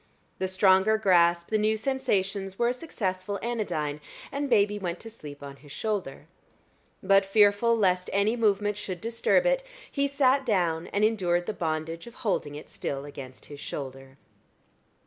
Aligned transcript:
The 0.39 0.47
stronger 0.47 0.97
grasp, 0.97 1.49
the 1.49 1.59
new 1.59 1.77
sensations, 1.77 2.57
were 2.57 2.69
a 2.69 2.73
successful 2.73 3.37
anodyne, 3.43 4.01
and 4.31 4.49
baby 4.49 4.79
went 4.79 4.99
to 5.01 5.11
sleep 5.11 5.43
on 5.43 5.57
his 5.57 5.71
shoulder. 5.71 6.25
But 7.03 7.23
fearful 7.23 7.77
lest 7.77 8.09
any 8.11 8.35
movement 8.35 8.77
should 8.77 8.99
disturb 8.99 9.45
it, 9.45 9.61
he 9.91 10.07
sat 10.07 10.43
down, 10.43 10.87
and 10.87 11.03
endured 11.05 11.45
the 11.45 11.53
bondage 11.53 12.07
of 12.07 12.15
holding 12.15 12.55
it 12.55 12.67
still 12.67 13.05
against 13.05 13.45
his 13.45 13.59
shoulder. 13.59 14.17